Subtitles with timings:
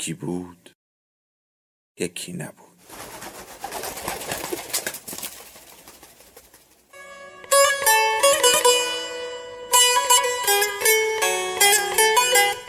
[0.00, 0.70] یکی بود
[1.98, 2.54] یکی نبود.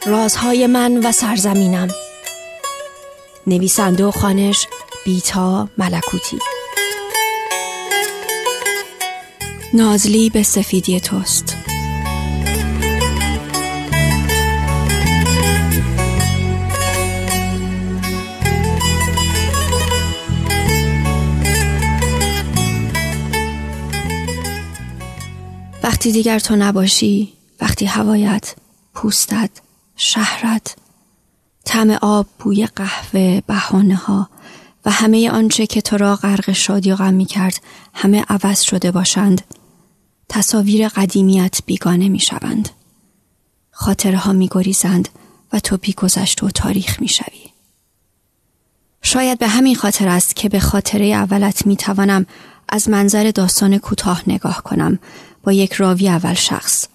[0.05, 1.87] رازهای من و سرزمینم.
[3.47, 4.67] نویسنده و خانش
[5.05, 6.39] بیتا ملکوتی.
[9.73, 11.60] نازلی به سفیدی توست.
[25.91, 28.55] وقتی دیگر تو نباشی وقتی هوایت
[28.93, 29.49] پوستت
[29.95, 30.75] شهرت
[31.65, 34.29] طعم آب بوی قهوه بهانه ها
[34.85, 37.61] و همه آنچه که تو را غرق شادی و غم می کرد
[37.93, 39.41] همه عوض شده باشند
[40.29, 42.69] تصاویر قدیمیت بیگانه می شوند
[43.71, 45.09] خاطرها می گریزند
[45.53, 47.51] و تو بی گذشت و تاریخ می شوی.
[49.01, 52.25] شاید به همین خاطر است که به خاطره اولت می توانم
[52.69, 54.99] از منظر داستان کوتاه نگاه کنم
[55.43, 56.87] با یک راوی اول شخص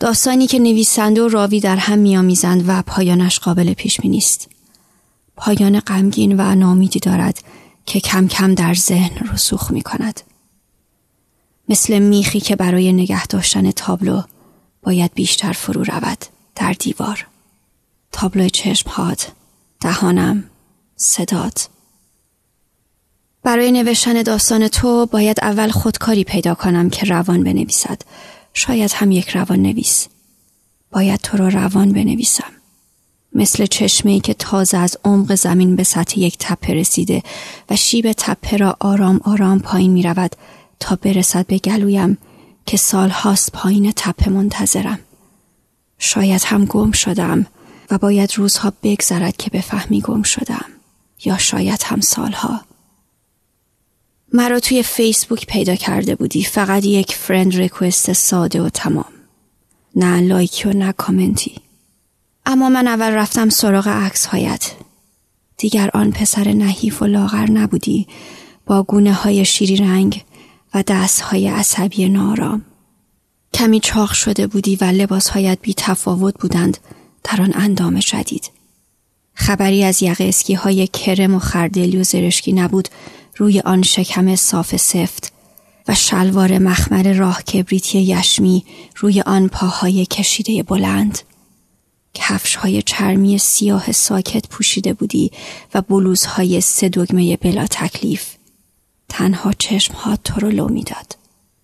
[0.00, 4.48] داستانی که نویسنده و راوی در هم میآمیزند و پایانش قابل پیش بینی است
[5.36, 7.38] پایان غمگین و نامیدی دارد
[7.86, 10.20] که کم کم در ذهن رسوخ می کند.
[11.68, 14.22] مثل میخی که برای نگه داشتن تابلو
[14.82, 16.18] باید بیشتر فرو رود
[16.54, 17.26] در دیوار.
[18.12, 19.32] تابلو چشمهات،
[19.80, 20.44] دهانم،
[20.96, 21.68] صدات،
[23.44, 28.02] برای نوشتن داستان تو باید اول خودکاری پیدا کنم که روان بنویسد.
[28.54, 30.08] شاید هم یک روان نویس.
[30.90, 32.52] باید تو را روان بنویسم.
[33.34, 37.22] مثل چشمه که تازه از عمق زمین به سطح یک تپه رسیده
[37.70, 40.36] و شیب تپه را آرام آرام پایین می رود
[40.80, 42.18] تا برسد به گلویم
[42.66, 44.98] که سالهاست پایین تپه منتظرم.
[45.98, 47.46] شاید هم گم شدم
[47.90, 50.64] و باید روزها بگذرد که بفهمی گم شدم
[51.24, 52.71] یا شاید هم سالها.
[54.34, 56.44] مرا توی فیسبوک پیدا کرده بودی.
[56.44, 59.12] فقط یک فرند ریکوست ساده و تمام.
[59.96, 61.54] نه لایکی و نه کامنتی.
[62.46, 64.72] اما من اول رفتم سراغ عکس هایت
[65.56, 68.06] دیگر آن پسر نحیف و لاغر نبودی.
[68.66, 70.24] با گونه های شیری رنگ
[70.74, 72.64] و دست های عصبی نارام.
[73.54, 76.78] کمی چاق شده بودی و لباس هایت بی تفاوت بودند.
[77.24, 78.50] در آن اندام شدید.
[79.34, 82.88] خبری از یقه اسکی های کرم و خردلی و زرشکی نبود.
[83.36, 85.32] روی آن شکم صاف سفت
[85.88, 88.64] و شلوار مخمر راه کبریتی یشمی
[88.96, 91.18] روی آن پاهای کشیده بلند.
[92.14, 95.30] کفش های چرمی سیاه ساکت پوشیده بودی
[95.74, 98.26] و بلوزهای سه دگمه بلا تکلیف.
[99.08, 101.16] تنها چشمهات تو رو لو می‌داد.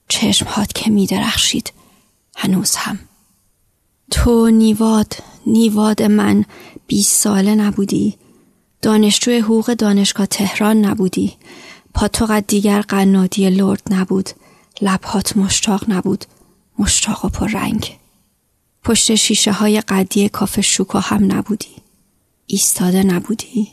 [0.08, 1.72] چشمهات که می درخشید
[2.36, 2.98] هنوز هم.
[4.10, 6.44] تو نیواد نیواد من
[6.86, 8.18] بیست ساله نبودی.
[8.82, 11.36] دانشجوی حقوق دانشگاه تهران نبودی.
[11.94, 14.30] پاتوقت دیگر قنادی لرد نبود.
[14.82, 16.24] لبهات مشتاق نبود.
[16.78, 17.98] مشتاق و پر رنگ.
[18.84, 21.76] پشت شیشه های قدی کافه شوکا هم نبودی.
[22.46, 23.68] ایستاده نبودی.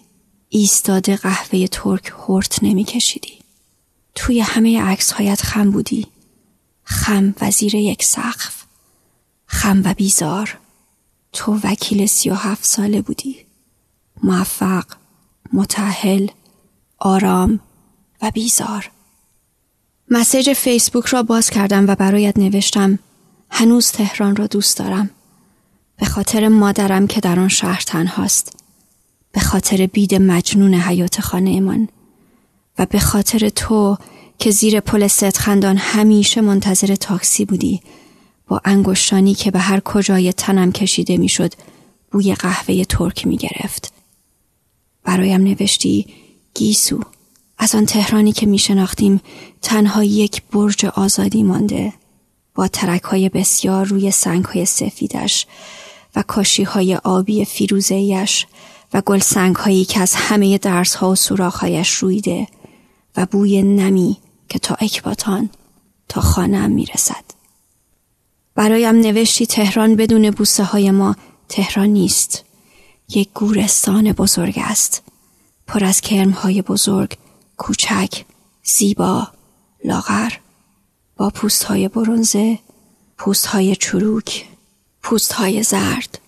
[0.50, 3.40] ایستاده قهوه ترک هورت نمی کشیدی
[4.16, 6.08] توی همه عکس هایت خم بودی.
[6.84, 8.64] خم وزیر یک سقف.
[9.46, 10.58] خم و بیزار.
[11.34, 13.45] تو وکیل سی و هفت ساله بودی.
[14.26, 14.86] موفق
[15.54, 16.28] متحل
[17.00, 17.60] آرام
[18.22, 18.92] و بیزار.
[20.12, 23.00] مسیج فیسبوک را باز کردم و برایت نوشتم
[23.50, 25.10] هنوز تهران را دوست دارم.
[25.98, 28.60] به خاطر مادرم که در آن شهر تنهاست.
[29.32, 31.88] به خاطر بید مجنون حیات خانه من.
[32.80, 33.98] و به خاطر تو
[34.40, 37.82] که زیر پل خندان همیشه منتظر تاکسی بودی.
[38.48, 41.54] با انگشتانی که به هر کجای تنم کشیده می‌شد
[42.12, 43.95] بوی قهوه ترک می گرفت.
[45.06, 46.08] برایم نوشتی؟
[46.54, 47.00] گیسو.
[47.58, 49.22] از آن تهرانی که می شناختیم
[49.62, 51.94] تنها یک برج آزادی مانده.
[52.56, 55.48] با ترک های بسیار روی سنگ های سفیدش
[56.16, 58.46] و کاشی های آبی فیروزهیش
[58.94, 62.48] و گل سنگ هایی که از همه درس ها و سوراخ هایش رویده
[63.18, 64.18] و بوی نمی
[64.50, 65.50] که تا اکباتان
[66.10, 67.26] تا خانم می رسد.
[68.56, 71.16] برایم نوشتی تهران بدون بوسه های ما
[71.50, 72.45] تهران نیست.
[73.10, 75.04] یک گورستان بزرگ است.
[75.68, 77.18] پر از کرمهای بزرگ
[77.58, 78.26] کوچک
[78.64, 79.28] زیبا
[79.86, 80.34] لاغر
[81.18, 82.60] با پوست های برونزه
[83.18, 84.46] پوست های چروک
[85.04, 86.20] پوست های زرد.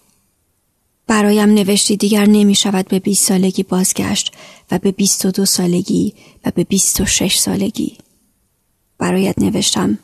[1.07, 4.33] برایم نوشتی دیگر نمی شود به 20 سالگی بازگشت
[4.71, 6.13] و به 22 سالگی
[6.45, 7.97] و به 26 سالگی.
[8.97, 9.99] برایت نوشتم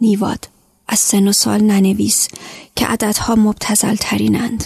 [0.00, 0.48] نیواد
[0.88, 2.28] از سن و سال ننویس
[2.76, 4.64] که عددها مبتزل ترینند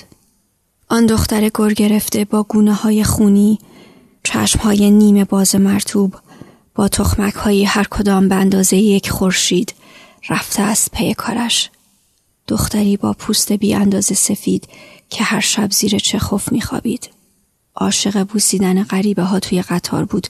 [0.89, 3.59] آن دختر گر گرفته با گونه های خونی
[4.23, 6.15] چشم های نیمه باز مرتوب
[6.75, 9.75] با تخمک های هر کدام به اندازه یک خورشید
[10.29, 11.71] رفته است پی کارش
[12.49, 14.69] دختری با پوست بی اندازه سفید
[15.11, 17.11] که هر شب زیر چخف میخوابید.
[17.75, 20.27] عاشق بوسیدن غریبه ها توی قطار بود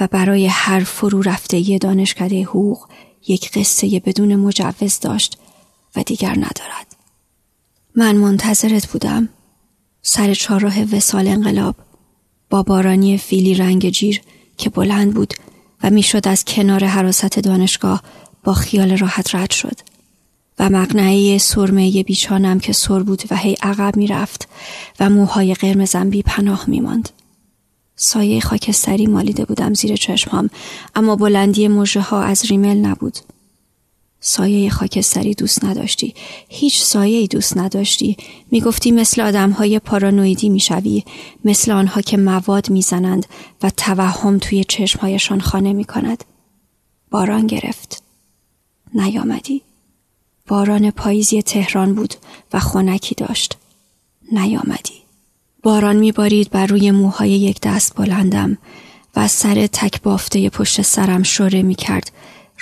[0.00, 2.88] و برای هر فرو رفته یه دانشکده حقوق
[3.28, 5.38] یک قصه بدون مجوز داشت
[5.96, 6.96] و دیگر ندارد.
[7.94, 9.28] من منتظرت بودم.
[10.02, 11.74] سر چهارراه وسال انقلاب
[12.50, 14.20] با بارانی فیلی رنگ جیر
[14.56, 15.34] که بلند بود
[15.82, 18.02] و می‌شد از کنار حراست دانشگاه
[18.44, 19.78] با خیال راحت رد شد.
[20.58, 24.48] و مقنعه سرمه بیچانم که سر بود و هی عقب می‌رفت
[25.00, 27.08] و موهای قرمزم بی پناه میماند.
[27.96, 30.50] سایه خاکستری مالیده بودم زیر چشمام
[30.94, 33.18] اما بلندی مژه ها از ریمل نبود.
[34.24, 36.14] سایه خاکستری دوست نداشتی.
[36.48, 38.16] هیچ سایه دوست نداشتی.
[38.50, 41.04] می‌گفتی مثل آدم های پارانویدی می‌شوی.
[41.44, 43.26] مثل آنها که مواد می‌زنند
[43.62, 46.24] و توهم توی چشمهایشان خانه می‌کند.
[47.10, 48.02] باران گرفت.
[48.94, 49.62] نیامدی.
[50.48, 52.14] باران پاییزی تهران بود
[52.52, 53.56] و خونکی داشت.
[54.32, 54.94] نیامدی.
[55.62, 58.58] باران میبارید بر روی موهای یک دست بلندم
[59.16, 62.12] و سر تک بافته پشت سرم شوره می‌کرد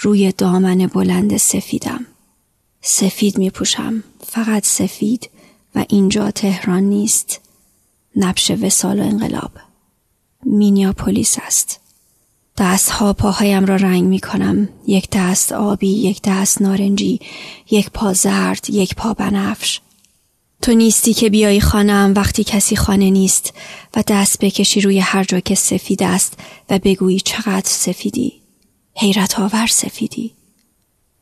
[0.02, 2.06] روی دامن بلند سفیدم.
[2.82, 4.04] سفید می پوشم.
[4.26, 5.30] فقط سفید
[5.74, 7.40] و اینجا تهران نیست.
[8.16, 9.50] نبش وسال و انقلاب.
[10.44, 11.80] مینیاپولیس است.
[12.58, 14.68] دستها پاهایم را رنگ می کنم.
[14.86, 17.20] یک دست آبی، یک دست نارنجی،
[17.70, 19.80] یک پا زرد، یک پا بنفش.
[20.62, 23.52] تو نیستی که بیایی خانم وقتی کسی خانه نیست
[23.96, 26.38] و دست بکشی روی هر جا که سفید است
[26.70, 28.39] و بگویی چقدر سفیدی.
[29.00, 30.32] حیرت آور سفیدی.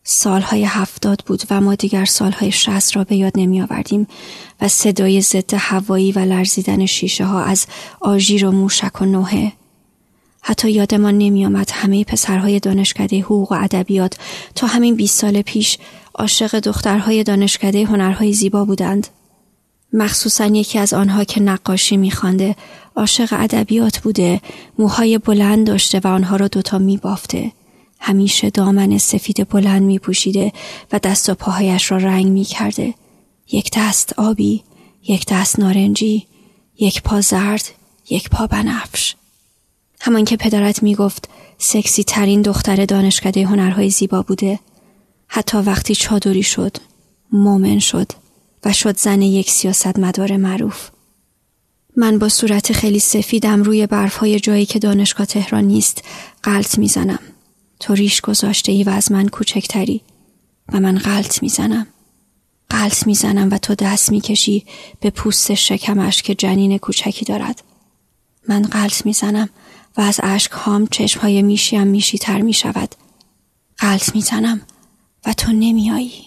[0.04, 4.06] سالهای هفتاد بود و ما دیگر سالهای شست را به یاد نمی آوردیم
[4.60, 7.66] و صدای ضد هوایی و لرزیدن شیشه ها از
[8.00, 9.52] آژیر و موشک و نوحه
[10.40, 14.18] حتی یادمان نمی آمد همه پسرهای دانشکده حقوق و ادبیات
[14.54, 15.78] تا همین 20 سال پیش
[16.14, 19.06] عاشق دخترهای دانشکده هنرهای زیبا بودند.
[19.92, 22.56] مخصوصا یکی از آنها که نقاشی میخوانده
[22.96, 24.40] عاشق ادبیات بوده
[24.78, 27.52] موهای بلند داشته و آنها را دوتا میبافته
[28.00, 30.52] همیشه دامن سفید بلند میپوشیده
[30.92, 32.94] و دست و پاهایش را رنگ می‌کرده.
[33.52, 34.62] یک دست آبی
[35.08, 36.26] یک دست نارنجی
[36.78, 37.68] یک پا زرد
[38.10, 39.14] یک پا بنفش.
[40.00, 41.28] همان که پدرت می‌گفت
[41.58, 44.58] سکسی ترین دختر دانشکده هنرهای زیبا بوده.
[45.28, 46.76] حتی وقتی چادری شد
[47.32, 48.12] مومن شد
[48.64, 50.88] و شد زن یک سیاست مدار معروف.
[51.96, 56.04] من با صورت خیلی سفیدم روی برفهای جایی که دانشگاه تهران نیست
[56.42, 57.18] قلط می‌زنم.
[57.80, 60.00] تو ریش گذاشته ای و از من کوچکتری
[60.72, 61.86] و من قلط می‌زنم
[62.70, 64.66] قلط می‌زنم و تو دست می‌کشی
[65.00, 67.62] به پوست شکمش که جنین کوچکی دارد
[68.48, 69.48] من قلط می‌زنم
[69.96, 72.94] و از عشق هام چشم های میشیم میشی تر می شود.
[73.78, 74.60] قلط می‌زنم
[75.26, 76.24] و تو نمیایی.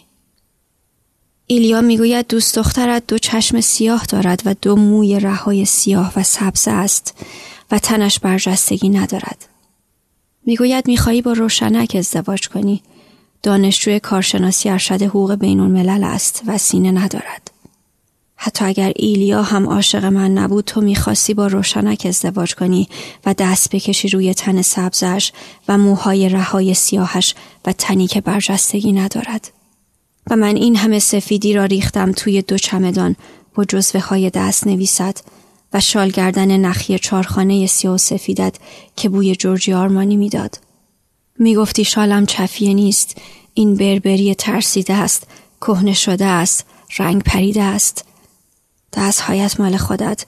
[1.48, 6.67] ایلیا می‌گوید دوست دخترت دو چشم سیاه دارد و دو موی رهای سیاه و سبز
[6.67, 7.25] است
[7.72, 9.48] و تنش برجستگی ندارد.
[10.45, 12.83] می‌گوید می‌خواهی با روشنک ازدواج کنی.
[13.43, 17.51] دانشجوی کارشناسی ارشد حقوق بین الملل است و سینه ندارد.
[18.36, 22.89] حتی اگر ایلیا هم عاشق من نبود تو می‌خواستی با روشنک ازدواج کنی
[23.25, 25.31] و دست بکشی روی تن سبزش
[25.67, 29.51] و موهای رهای سیاهش و تنی که برجستگی ندارد.
[30.29, 33.15] و من این همه سفیدی را ریختم توی دو چمدان
[33.55, 35.17] با جزوه های دست نویسد
[35.73, 38.55] و شالگردن نخی چارخانه سیاه و سفیدت
[38.95, 40.59] که بوی جورجی آرمانی می‌داد.
[41.39, 43.17] می‌گفتی شالم چفیه نیست.
[43.53, 45.27] این بربری ترسیده است
[45.61, 46.65] کهنه شده است
[46.97, 48.05] رنگ پریده است.
[48.93, 50.25] دستهایت مال خودت.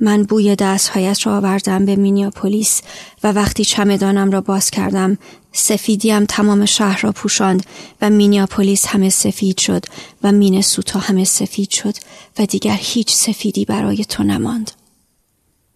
[0.00, 2.82] من بوی دستهایت را آوردم به مینیاپولیس
[3.22, 5.18] و وقتی چمدانم را باز کردم
[5.52, 7.66] سفیدیم تمام شهر را پوشاند
[8.02, 9.84] و مینیاپولیس همه سفید شد
[10.22, 11.94] و مینسوتا همه سفید شد
[12.38, 14.70] و دیگر هیچ سفیدی برای تو نماند.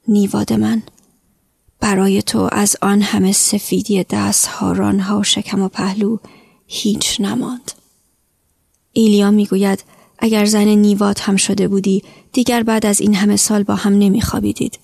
[0.08, 0.82] نیواد من
[1.80, 6.16] برای تو از آن همه سفیدی دست ها رانها و شکم و پهلو
[6.66, 7.72] هیچ نماند
[8.92, 9.84] ایلیا می‌گوید
[10.18, 12.02] اگر زن نیوات هم شده بودی
[12.32, 14.78] دیگر بعد از این همه سال با هم نمیخوابیدید.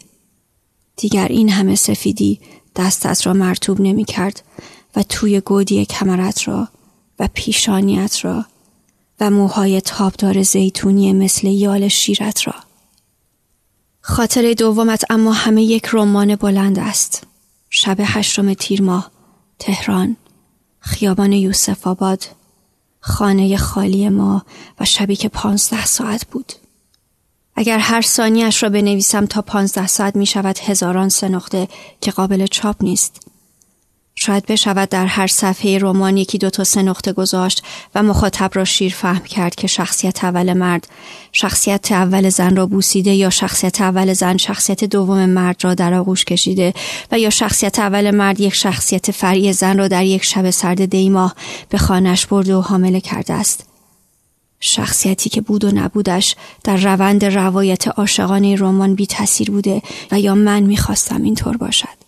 [0.96, 2.40] دیگر این همه سفیدی
[2.76, 4.42] دستت را مرتوب نمی کرد
[4.96, 6.68] و توی گودی کمرت را
[7.18, 8.44] و پیشانیت را
[9.20, 12.54] و موهای تابدار زیتونی مثل یال شیرت را.
[14.08, 17.26] خاطر دومت اما همه یک رمان بلند است.
[17.70, 19.10] شب هشتم تیر ماه،
[19.58, 20.16] تهران،
[20.80, 22.25] خیابان یوسف آباد،
[23.00, 24.42] خانه خالی ما
[24.80, 26.52] و شبی که پانزده ساعت بود.
[27.56, 31.40] اگر هر ثانیش را بنویسم تا پانزده ساعت می شود هزاران سه
[32.00, 33.26] که قابل چاپ نیست.
[34.26, 37.62] شاید بشود در هر صفحه رمان یکی دو تا سه نقطه گذاشت
[37.95, 40.88] و مخاطب را شیر فهم کرد که شخصیت اول مرد
[41.33, 46.25] شخصیت اول زن را بوسیده یا شخصیت اول زن شخصیت دوم مرد را در آغوش
[46.25, 46.75] کشیده
[47.12, 51.35] و یا شخصیت اول مرد یک شخصیت فرعی زن را در یک شب سرد دیماه
[51.68, 53.66] به خانش برده و حامله کرده است.
[54.61, 60.35] شخصیتی که بود و نبودش در روند روایت عاشقانه رمان بی تاثیر بوده و یا
[60.35, 62.05] من می‌خواستم اینطور باشد.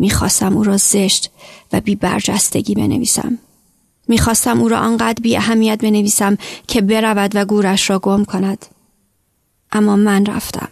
[0.00, 1.30] می‌خواستم او را زشت
[1.72, 3.38] و بی برجستگی بنویسم.
[4.08, 8.66] می‌خواستم او را آنقدر بی اهمیت بنویسم که برود و گورش را گم کند.
[9.72, 10.68] اما من رفتم.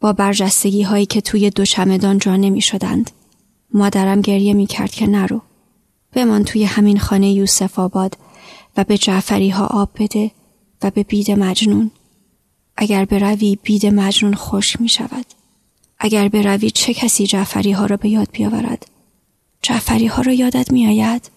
[0.00, 3.10] با برجستگی هایی که توی دو چمدان جا نمی شدند.
[3.74, 5.40] مادرم گریه می کرد که نرو.
[6.12, 8.18] بمان توی همین خانه یوسف آباد
[8.76, 10.30] و به جعفری ها آب بده
[10.82, 11.90] و به بید مجنون.
[12.76, 15.35] اگر بروی بید مجنون خوش می شود.
[15.98, 18.86] اگر بروی چه کسی جعفری ها را به یاد بیاورد؟
[19.62, 21.30] جعفری ها را یادت می آید؟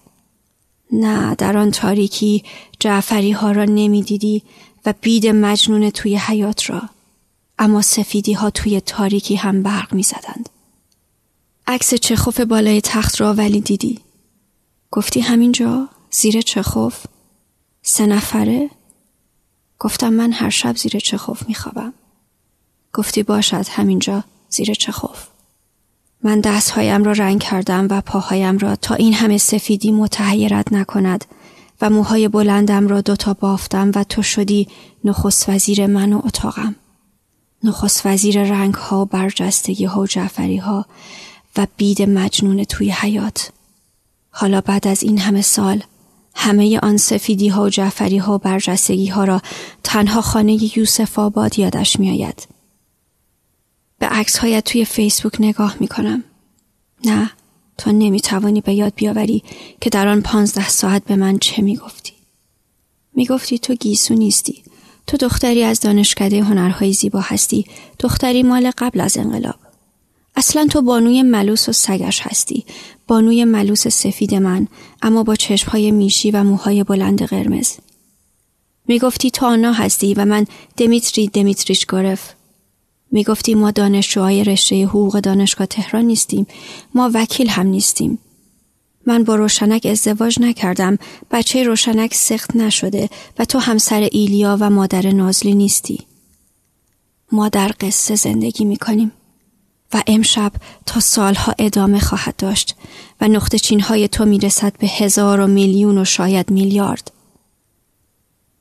[0.92, 2.44] نه در آن تاریکی
[2.80, 4.44] جعفری ها را نمی دیدی
[4.86, 6.82] و بید مجنون توی حیات را
[7.60, 10.50] اما سفیدی ها توی تاریکی هم برق می زدند.
[11.68, 14.00] عکس چخوف بالای تخت را ولی دیدی
[14.92, 17.04] گفتی همینجا زیر چخوف
[17.82, 18.70] سه نفره
[19.80, 21.94] گفتم من هر شب زیر چخوف می خوابم
[22.94, 25.27] گفتی باشد همینجا زیر چخوف
[26.24, 31.25] من دستهایم را رنگ کردم و پاهایم را تا این همه سفیدی متحیرت نکند
[31.82, 34.68] و موهای بلندم را دوتا بافتم و تو شدی
[35.03, 36.75] نخست وزیر من و اتاقم.
[37.63, 40.86] نخست وزیر رنگ ها و برجستگی ها و جعفری ها
[41.58, 43.51] و بید مجنون توی حیات.
[44.32, 45.84] حالا بعد از این همه سال
[46.36, 49.41] همه آن سفیدی ها و جعفری ها و برجستگی ها را
[49.84, 52.59] تنها خانه یوسف آباد یادش می آید.
[54.00, 56.24] به عکس هایت توی فیسبوک نگاه می کنم.
[57.06, 57.32] نه
[57.77, 59.44] تو نمی توانی به یاد بیاوری
[59.82, 62.13] که در آن پانزده ساعت به من چه می گفتی.
[63.13, 64.63] می گفتی تو گیسو نیستی.
[65.08, 67.65] تو دختری از دانشکده هنرهای زیبا هستی.
[68.00, 69.56] دختری مال قبل از انقلاب.
[70.36, 72.65] اصلا تو بانوی ملوس و سگش هستی.
[73.08, 74.68] بانوی ملوس سفید من
[75.01, 77.72] اما با چشمهای میشی و موهای بلند قرمز.
[78.88, 80.46] می گفتی تو آنا هستی و من
[80.77, 82.34] دمیتری دمیتریش گرف
[83.12, 86.48] می گفتی ما دانشجوهای رشته حقوق دانشگاه تهران نیستیم.
[86.96, 88.20] ما وکیل هم نیستیم.
[89.06, 90.98] من با روشنک ازدواج نکردم.
[91.32, 96.00] بچه روشنک سخت نشده و تو همسر ایلیا و مادر نازلی نیستی.
[97.32, 99.12] ما در قصه زندگی می کنیم
[99.94, 100.51] و امشب
[100.86, 102.75] تا سالها ادامه خواهد داشت
[103.22, 107.12] و نقطه چینهای تو می رسد به هزار و میلیون و شاید میلیارد.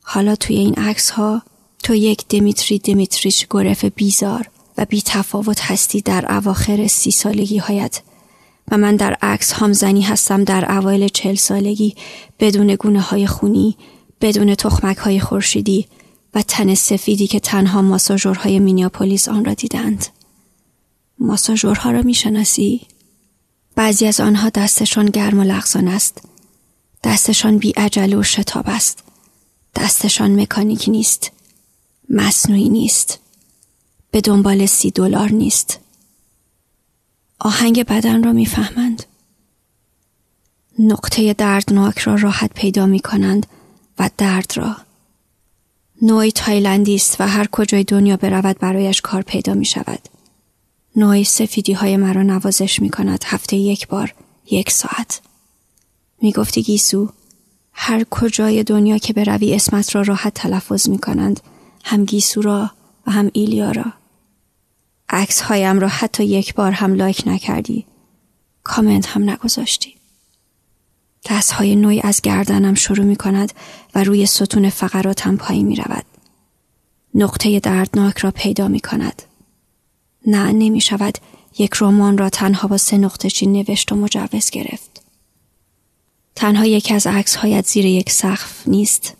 [0.03, 1.43] حالا توی این عکس ها
[1.83, 8.03] تو یک دمیتری دمیتریش گرف بیزار و بی تفاوت هستی در اواخر سی سالگی هایت
[8.71, 11.95] و من در عکس همزنی هستم در اوایل چل سالگی
[12.41, 13.77] بدون گونه های خونی
[14.21, 15.87] بدون تخمک های خورشیدی
[16.35, 20.07] و تن سفیدی که تنها ماساژورهای مینیاپولیس آن را دیدند.
[21.19, 22.81] ماساژورها را می‌شناسی؟
[23.75, 26.23] بعضی از آنها دستشان گرم و لغزان است.
[27.05, 29.05] دستشان بی عجله و شتاب است.
[29.75, 31.31] دستشان مکانیکی نیست.
[32.11, 33.19] مصنوعی نیست.
[34.11, 35.79] به دنبال سی دلار نیست.
[37.39, 39.03] آهنگ بدن را می‌فهمند.
[40.79, 43.47] نقطه دردناک را راحت پیدا می کنند
[43.99, 44.77] و درد را.
[46.03, 50.09] نوعی تایلندی است و هر کجای دنیا برود برایش کار پیدا می شود
[50.97, 54.15] نوعی سفیدی های مرا نوازش می کند هفته یک بار
[54.51, 55.21] یک ساعت.
[56.23, 57.09] می گفتی گیسو
[57.73, 61.41] هر کجای دنیا که بروی اسمت را راحت تلفظ می کنند
[61.89, 62.71] هم گیسو را
[63.07, 63.85] و هم ایلیا را
[65.09, 67.87] عکس هایم را حتی یک بار هم لایک نکردی
[68.65, 69.95] کامنت هم نگذاشتی
[71.31, 73.53] دست های نوعی از گردنم شروع می کند
[73.95, 76.05] و روی ستون فقراتم پایین می رود.
[77.15, 79.23] نقطه دردناک را پیدا می کند.
[80.27, 81.19] نه نمی شود
[81.59, 85.03] یک رمان را تنها با سه نقطه چین نوشت و مجوز گرفت.
[86.35, 89.15] تنها یکی از عکس هایت زیر یک سقف نیست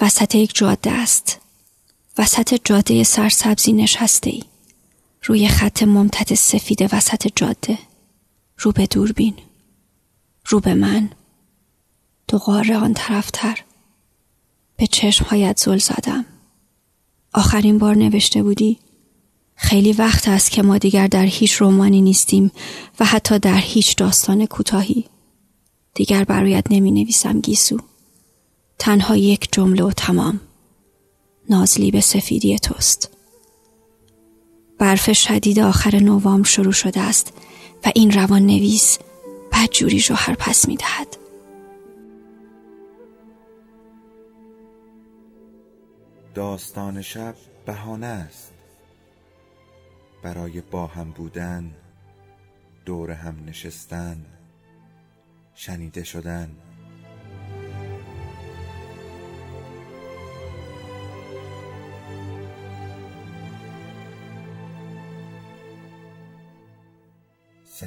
[0.00, 1.40] وسط یک جاده است
[2.18, 4.42] وسط جاده سرسبزی نشسته ای.
[5.24, 7.78] روی خط ممتد سفید وسط جاده.
[8.58, 9.34] رو به دوربین.
[10.46, 11.10] رو به من.
[12.28, 13.64] دو قاره آن طرفتر.
[14.76, 16.24] به چشمهایت زل زدم.
[17.34, 18.78] آخرین بار نوشته بودی
[19.54, 22.50] خیلی وقت است که ما دیگر در هیچ رومانی نیستیم
[23.00, 25.04] و حتی در هیچ داستان کوتاهی.
[25.94, 27.78] دیگر برایت نمی نویسم گیسو.
[28.78, 30.40] تنها یک جمله و تمام.
[31.50, 33.10] نازلی به سفیدی توست.
[34.78, 37.32] برف شدید آخر نوام شروع شده است
[37.84, 38.98] و این روان نویس
[39.52, 41.16] بدجوری جوهر پس می دهد.
[46.34, 47.34] داستان شب
[47.66, 48.52] بهانه است.
[50.22, 51.70] برای با هم بودن
[52.84, 54.26] دور هم نشستن
[55.54, 56.56] شنیده شدن.